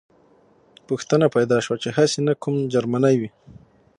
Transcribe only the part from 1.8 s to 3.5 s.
چې هسې نه کوم جرمنی وي